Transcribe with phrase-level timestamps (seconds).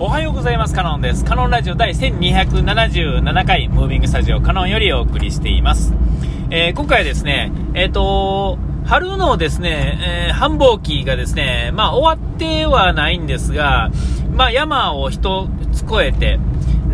[0.00, 0.74] おはようございます。
[0.74, 1.24] カノンです。
[1.24, 5.92] カノンラジオ第1277回、ムービングスタジオカノンよりお送りしています。
[6.50, 13.90] えー、今回はですね、えっ、ー、と春のですね、えー、繁忙期がですね、まあ終わってはないんですが、
[14.32, 16.38] まあ山を一つ越えて、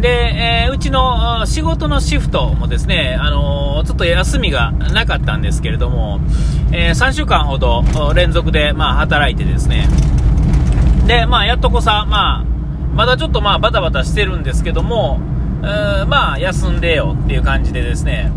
[0.00, 6.20] で、えー、うちの仕事のシフトもですね、あのー、ちょっと休みがなかったんですけれども、
[6.72, 7.84] えー、3週間ほど
[8.14, 9.88] 連続で、まあ、働いてですね、
[11.06, 12.53] で、まあ、やっとこさ、まあ、
[12.94, 15.18] まだちょっとまあ、バタバタしてるんですけども、
[16.08, 18.32] まあ、休んでよっていう感じでですね、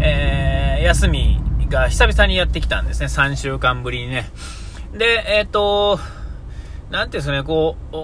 [0.00, 4.30] えー休みが久々にやってきたんですね、3週間ぶりにね。
[4.96, 5.98] で、えっ、と、
[6.90, 7.96] なんていうんですかね、こう、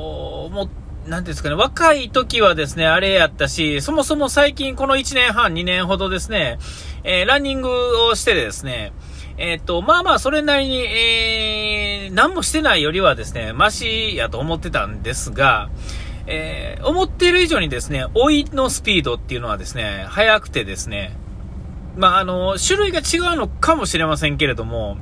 [0.52, 0.68] も
[1.06, 6.58] う、なんですかね、若い時はですね、あれやったし、そもそも最近この1年半、2年ほどですね、
[7.04, 7.70] えー、ランニング
[8.10, 8.92] をしてですね、
[9.44, 15.68] えー、っと、まあまあ、それなりに、えー、何もしてないよりはですね、マシやと思ってたんですが、
[16.28, 21.16] えー、思っている以上にですね、追いのスピードっていうのはですね、速くてですね、
[21.96, 24.98] まあ、あの、種類が違うのかもしれませんけれども、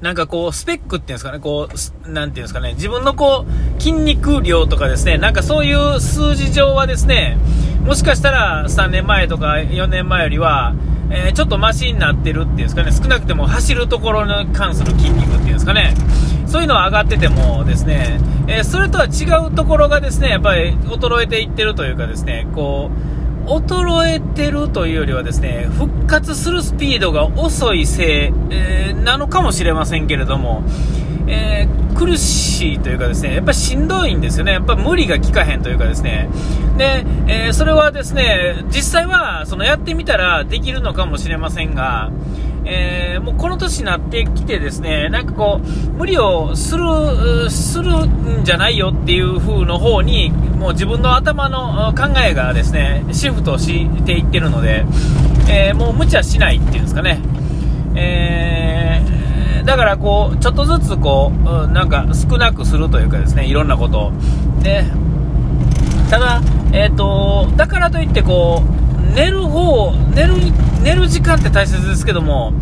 [0.00, 1.68] なんかこう、スペックっていうんですかね、こ
[2.06, 7.36] う、なんていうんですかね、自分のこう、筋肉量とかですね、なんかそういう数字上はですね、
[7.84, 10.74] もしかしたら3年前とか4年前よりは、
[11.10, 15.94] えー、ちょっとマシになってるっていうんですかね、少なくても走るところに関する筋肉っていうんですかね、
[16.46, 22.90] そういうのは上がっててもですね、えー、それとは違うところがですね、やっぱり衰えていってるというかですね、こ
[23.46, 28.06] う、衰えてるというよりはですね、復活するスピードが遅いせい、
[28.50, 30.62] えー、なのかもしれませんけれども、
[31.26, 34.52] えー、苦しいというかですね、やっぱりしんどいんですよね。
[34.52, 36.28] やっぱ無理が効かへんというかですね。
[36.76, 42.10] で、えー、それはですね、実際は、そのやってみたらできるのかもしれませんが、
[42.66, 54.84] えー、もうこの年になってきてですね、なんかこう、無理をする、するんじゃないよっていう風の方に、もう自分の頭の考えがですね、シフトしていってるので、
[55.48, 57.20] えー、もう無茶しないっていうんですかね。
[57.96, 58.63] えー、
[59.64, 64.12] だからこう、ちょっとずつこう、なんか少なくするというかですね、いろんなことを。
[64.62, 64.84] で、
[66.10, 66.42] ただ、
[66.72, 70.34] えっ、ー、と、だからといってこう、寝る方、寝る
[70.82, 72.52] 寝る時間って大切ですけども、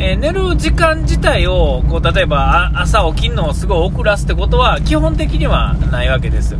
[0.00, 6.56] えー、寝る時間自体をこう例えば朝起きるのをすごい遅らすってことは基本的にはないわけです。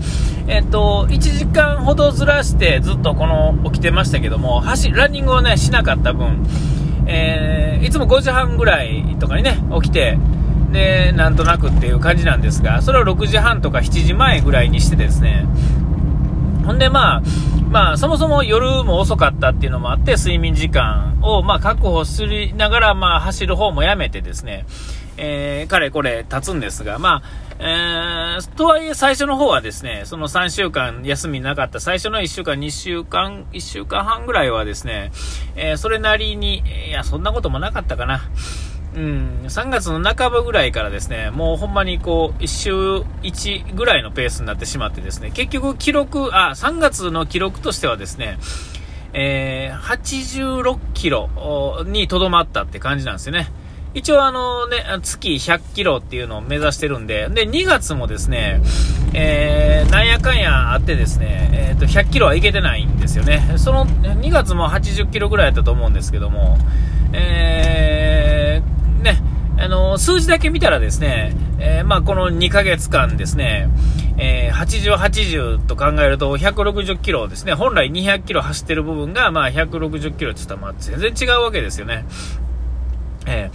[0.47, 6.47] えっ、ー、と1時間ほどずらしてずっとこの起きてましたけども走ランニングをねしなかった分、
[7.09, 10.19] えー、いつも5時半ぐらいとかにね起きて
[10.71, 15.47] でなんとなくっていう感じなんですがそれを6時半とか7時前ぐらいにしてですね。
[16.65, 17.23] ほんでまあ
[17.71, 24.65] まあ、そもそも夜も遅かったっていうのもあって、睡眠時間を、まあ、確保しながら、まあ、走る方もやめてですね、
[25.19, 35.11] えー、かれこれ経つんですが、まあ、えー、とはいえ最初の方はですね、その3週間休みなかった最初の1週間、2週間、1週間半ぐらいはですね、
[35.57, 38.23] えー、それなりに、いや、そんなこともなかったかな。
[38.95, 42.73] うん、3月の半ばぐらいからですね、もうほんまにこう、1週
[43.23, 48.39] 1ぐらいのペースになってしまってですね、結局記録、あ、3月の記録としてはですね、
[49.13, 53.49] えー、86キロにとどまったって感じなんですよね。
[53.95, 58.61] 一応あのね、月100キロっていうのを目指してるんで、で、2月もですね、
[59.15, 63.55] えー、なんやかんやあってですね、え、ー、と、100キロはいけてないんですよね。
[63.57, 66.59] その、2月も80キロぐらいだったと思うんですけども、
[67.13, 69.23] えー、ね、
[69.59, 73.69] あの数字だけ見たらですね、えー、まあ、この2ヶ月間ですね、
[74.19, 82.05] えー、80、80と考えると160キロですね、本来200キロ走ってる部分が、まあ、160キロって言ったら、まあ、全然違うわけですよね。
[83.29, 83.51] え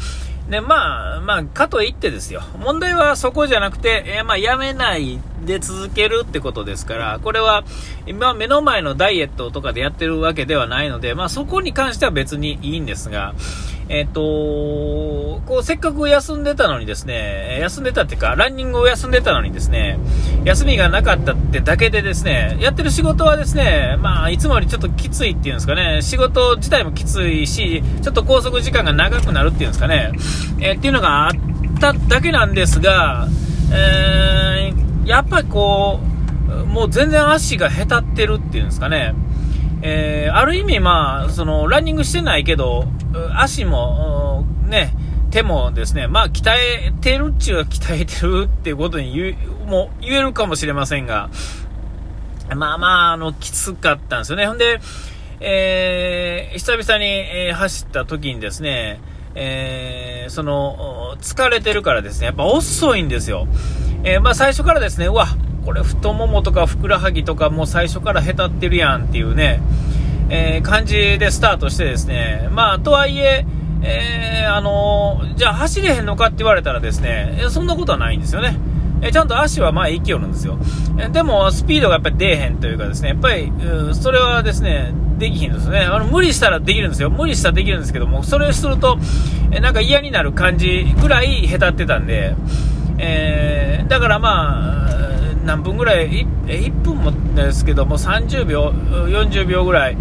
[0.47, 7.63] ー、で、まあ、まあ、かといってですよ、問題はそこじゃなくて、えー、まあ、やめないで続けるってことですから、これは
[8.05, 13.33] 今目の前のダイエットとかでやってるわけではないので、まあそこに関しては別にいいんですが、
[13.89, 19.99] えっ、ー、とこうせっかく休んでたのにですね、休んでたっていうか、ランニングを休んでたのにですね、
[20.45, 30.11] 休みがなかったってだけでですね、やってる仕事はですね、まあいつもよりちょっときついっていうんですかね、仕事自体もきついし、ちょっと拘束時間が長くなるっていうんですかね、
[30.59, 31.31] えー、っていうのがあっ
[31.79, 33.27] ただけなんですが、
[33.71, 34.43] えー
[35.05, 39.13] やっぱりこう、もう全然足がへたってるっていうんですかね。
[39.81, 42.85] えー、ある意味まあ、その、ランニングしてないけど、
[43.35, 44.93] 足も、ね、
[45.31, 49.35] 手もですね、まあ、鍛えてるっちゅう鍛えてるっていうことに言
[49.67, 51.29] も言えるかもしれませんが、
[52.55, 54.45] まあまあ、あの、きつかったんですよね。
[54.45, 54.79] ほんで、
[55.39, 58.99] えー、久々に、えー、走った時にですね、
[59.35, 63.47] えー、その、疲れてるからですね、やっぱ遅いんですよ。
[64.03, 65.27] え、まあ最初からですね、うわ、
[65.65, 69.61] これ太ももとかふくらはぎとかもう最初からへたってるやんっていうね、
[70.29, 73.45] えー、感じでスタートしてですね、まあ、とはいえ、
[73.83, 78.57] えー、あのー、じゃあ走れへんのかって言われたらですね、そんなことはないんですよね。
[79.05, 80.57] えちゃんと足は前行きよるんですよ。
[80.97, 83.51] えでも、スピードがやっぱり出えへんというかですね、やっぱり、
[83.93, 85.81] それはですね、できひんですね。
[85.81, 87.09] あの、無理したらできるんですよ。
[87.09, 88.97] 無理したらできるんですけども、それをすると、
[89.51, 92.33] えなんか嫌になる感じぐらい下手ってたんで、
[92.97, 95.02] え、だからまあ、
[95.43, 99.97] 何分ぐらい、1, 分もですけども、30秒、40秒ぐらい、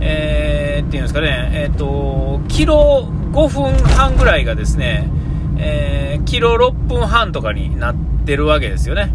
[0.00, 5.08] えー、っていうんですかね、えっ、と、キロ5分半ぐらいがですね、
[5.58, 7.94] えー、キロ6分半とかになっ
[8.24, 9.12] てるわけですよね。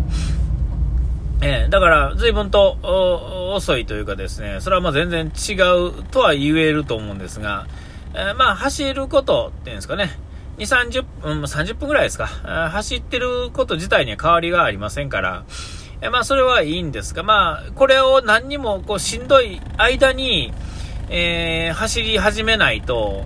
[1.42, 2.78] えー、だから、随分と
[3.56, 7.68] 遅いというかですね、それはまあ全然違うとは言えると思うんですが、
[8.14, 10.12] えー、まあ走ることっていうんですかね、
[10.60, 15.46] 2、30分、30分ぐらいですか、走ってること自体には変わりがありませんから、
[16.02, 20.54] えまあそれはいいんですが、まあこれを何にもこうしんどい間に、
[21.10, 23.26] えー、走り始めないと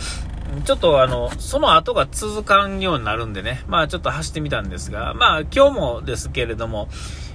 [0.64, 6.88] ちょっとあの、その後が続かんようになるんでね、まあちょっと走ってみたんですが、まあ今日もですけれども、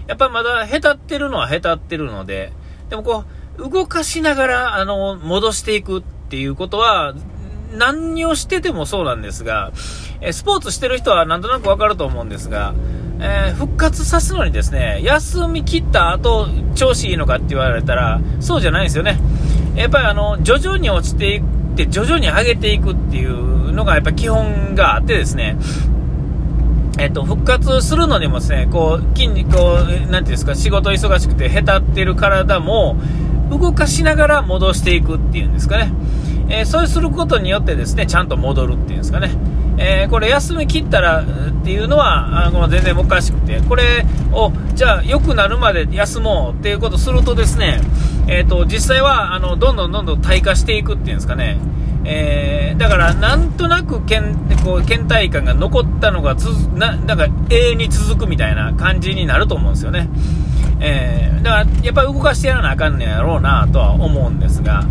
[0.08, 2.52] やっぱりまだへたってるのはへたってるので、
[2.90, 3.24] でもこ
[3.58, 7.14] う、動かしながら、あの、戻していくっていうことは、
[7.78, 9.72] 何をしててもそうなんですが、
[10.22, 12.74] えスポーツしてる人はなんとなくわかると思うんですが、
[13.20, 19.20] えー、復活さすのにですね、休み切った後、調子いいのかって言われたら、そうじゃないですよね。
[19.76, 21.44] やっぱりあの、徐々に落ちていっ
[21.76, 25.58] て、徐々に上げていくっていうのがやっぱ基本があってですね、
[27.00, 32.98] えっと、復活するのにもですね、こう、筋肉を、なんていうんですか、仕事忙しくてへたってる体も、
[33.50, 35.92] 動かしながら戻していくっていうんですかね。
[36.62, 39.32] え、そうすることによってですね、ちゃんと戻るっていうんですかね。
[39.78, 41.26] えー、これ休み切ったらっ
[41.64, 47.82] ていうのは、あの全然おかしくて、これを、じゃあ良くなるまで休もうっていうことするとですね、
[48.28, 51.58] え、ー、と、実際は、あの、どんどんどんどん退化していくっていうんですかね。
[52.06, 60.10] えー、だから、なんとなく倦こう倦怠感が残ったのがつな、なんか永遠に続くみたいな感じになると思うんですよね。
[60.80, 64.86] えー、だから、やっぱり動かしてやらなあかんねやろうなとは思うんですが、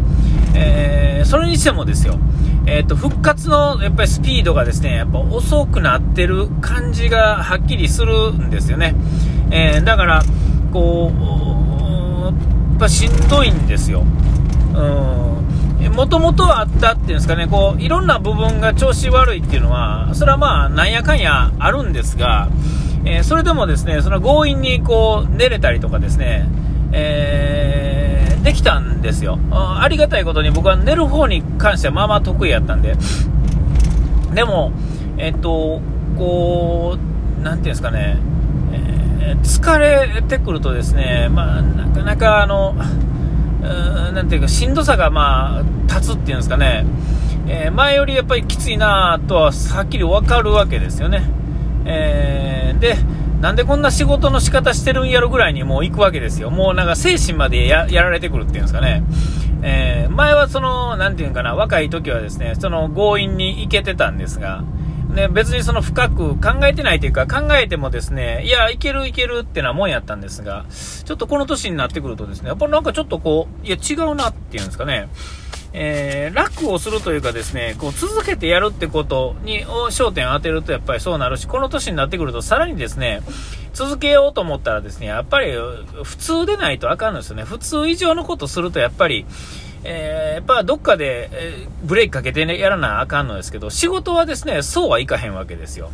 [0.54, 2.18] えー、それにしてもですよ、
[2.66, 8.94] え、ー、と、復活のやっぱりスピードがですね、やっぱ遅くなってる感じがはっきりするんですよね。
[9.50, 10.22] えー、だから、
[10.72, 14.04] こう、やっぱしんどいんですよ。
[15.94, 22.48] もともとあったっていうんですかね、こう、いろんな部分が調子悪いっていうのは、それはまあ、なんやかんやあるんですが、
[23.04, 26.48] えー、それでもですね、その強引にこう、寝れたりとかですね、
[26.92, 29.38] えーできたんですよ。
[29.50, 32.96] ありがたいことに僕は寝る方に関してはまあまあ得意やったんで。
[34.34, 34.72] でも、
[35.18, 35.80] えっと、
[36.18, 36.98] こ
[37.38, 38.18] う、なんていうんですかね、
[38.72, 42.74] えー、疲れてくるとですね、まあ、なかなかあの、
[44.12, 46.84] なんていうか、しんどさがまあ、立つっていうんですかね、
[47.46, 51.24] えー、前よりやっぱりきついなとははっきりわかるわけですよね。
[51.84, 52.96] えー、で、
[53.42, 56.50] なんでこんな仕事の仕方してるんやろぐらいにもう行くわけですよ。
[56.50, 59.02] もうなんか精神までやられてくるっていうんですかね。
[59.64, 64.62] えー、前はその、なんていうかな、若い時はですね、その強引に行けてたんですが、
[65.12, 70.64] ね、別にその深く考えてないというか、考えてもですね、いや、いけるいけるってなもんやったんですが、
[71.04, 75.08] ちょっとこの年になってくるとですね、やっぱなんかちょっとこう、いや、違うなっていうんですかね。
[75.74, 83.22] えー、楽をするというかですね、こう続けてやるってことに焦点を当てるとやっぱりそうなるし、この年になってくるとさらにですね、
[83.72, 85.52] 続けようと思ったらですね、やっぱり
[86.02, 87.44] 普通でないとあかんのですよね。
[87.44, 89.24] 普通以上のことするとやっぱり、
[89.84, 95.90] えー、やっぱどっかで、えー、ブレーキかけてね、やらなあかんのですけど、仕事はですね、そうはいかへんわけですよ。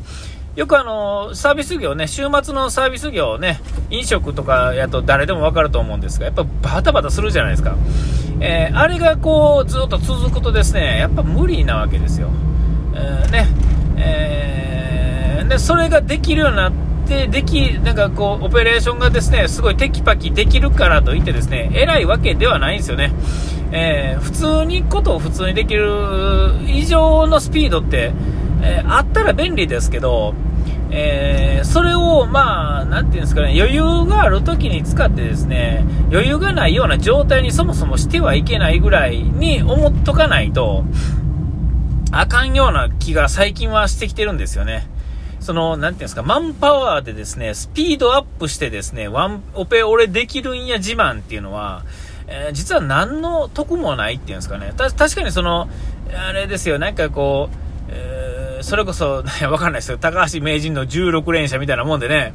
[0.57, 7.77] よくあの、サービス業ね、週末のサービス業ね、飲食とかやと誰でもわかると思うんですが、やっぱバタバタするじゃないですか。
[8.41, 12.31] えー、あれがこう、ずっと続くとですね、やっぱ無理なわけですよ。
[12.95, 13.47] えー、ね、
[13.97, 16.73] えー、で、それができるようになっ
[17.07, 23.13] て、でき、なんかこう、オペレーションがですね、すごいテキパキできるからといってですね、偉いわけではないんですよね。
[23.71, 25.89] えー、普通にことを普通にできる
[26.67, 28.13] 以上のスピードって、
[28.63, 30.35] えー、あったら便利ですけど、
[30.91, 40.85] えー、それを、まあ、なていうんですかね、余裕がある時に使ってですね、余裕がないような状態にそもそもしてはいけないぐらいに思っとかないと、
[42.11, 44.89] あかんような気が最近はしてきてるんですよね。
[45.41, 51.85] その、なんていうんですか、マンパワーでですね、スピードアップしてですね、ワンオペ俺できるんや自慢っていうのは、
[52.27, 54.73] えー、実は何の得もないっていうんですかね。
[54.77, 55.69] 確かにその、
[56.15, 57.69] あれですよ、なんかこう、
[58.63, 59.99] それこそ、ね わかんないですよ。
[59.99, 62.35] 高橋名人の16連射みたいなもんでね、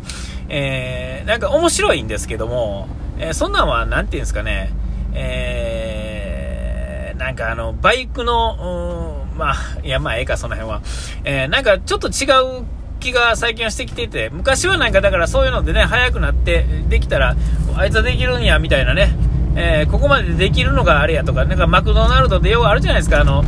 [0.50, 2.88] えー、なんか面白いんですけども、
[3.18, 4.72] えー、そんなんは、なんていうんですかね、
[5.14, 10.82] えー、なんかあの、バイクの、まあ、 いや、まあ、ええか、その辺は。
[11.24, 12.66] えー、なんかちょっと違う
[13.00, 17.36] 気が最近はしてきてて、昔はなんかだからそういうのでね、早くなってできたら、
[17.76, 19.16] あいつはできるんや、みたいなね、
[19.56, 23.44] えー、ここまでできるのがあれやとか、なんかマクドナルドでようあるじゃないですか、あの、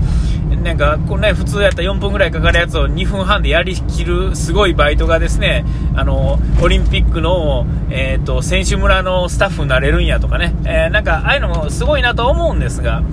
[0.66, 5.64] なんか、こうね、普通やったら4分ぐらいかかるやつを2分半でやりきるすごいバイトがですね、
[5.96, 13.04] あの、オリンピックの、えっ、ー、と、選手村のスタッフになれるんやとかね、えー、なんか、ああいうのもすごいなと思うんですが、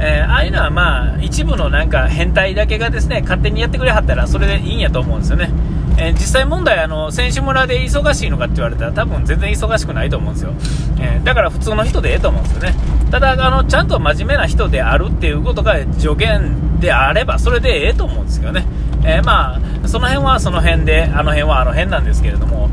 [0.00, 5.50] えー、ああいうのはまあ、一部のなんか変態だけがですね、勝手にやってくれはったら、それでいいんやと思うんですよね。
[5.98, 10.52] えー、実際問題、あの、選手村で忙しいのかって言われたら、多分全然忙しくないと思うんですよ。
[10.98, 12.74] えー、だから普通の人でええと思うんですよね。
[13.12, 18.64] ただ、あの、ちゃんと真面目な人であるっていうことが助言であれば、それでええと思うんですよね。
[19.04, 22.68] えまあ、その辺はその辺で、あの辺はあの辺なんですけれども、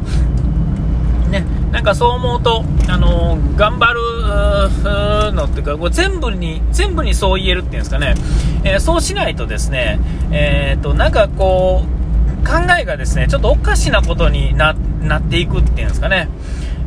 [1.29, 8.15] ね、なんかそう思うと、あのー、頑張るのっていうか、こう全部に、全部にそう言えるっていうんですかね、
[8.63, 9.99] えー、そうしないとですね、
[10.31, 16.29] えー、と、なんかこう、考えがですね、ちょっとおかしなことになっていくっていうんですかね。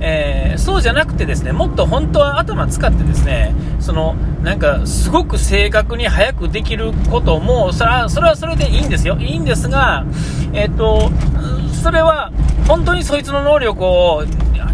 [0.00, 9.16] えー、そうじゃなくてですね、もっと本当は頭使ってですね、その、なんか、すごく正確に早くできることも、それは、それはそれでいいんですよ。
[9.18, 10.04] いいんですが、
[10.52, 11.10] えっ、と、
[11.82, 12.32] それは、
[12.66, 14.24] 本当にそいつの能力を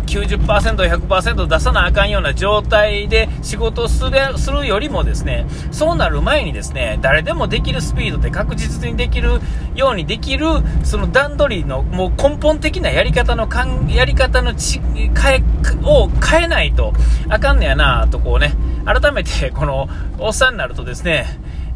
[0.05, 9.41] 90%、100%出さなあかんような状態で仕事するするよりもですね、そうなる前にですね、誰でもできるスピードで確実にできる
[9.75, 10.47] ようにできる、
[10.83, 15.43] その段取りのもう根本的なやり方のかん、やり方のち変え、
[15.85, 16.93] を変えないと
[17.29, 21.27] あかんねやなとこうね、改めてこのおっさんになるとですね、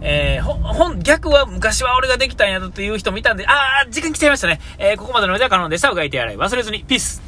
[0.00, 4.61] えー、ほ、逆は昔は俺ができたんやという人もいたんで、あー、時間来ちゃいましたね。
[4.78, 5.90] えー、ここまでのおじゃ可能でした。
[5.90, 6.85] うがいて洗い忘れずに。
[6.85, 7.27] ピース